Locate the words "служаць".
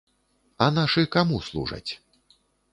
1.51-1.87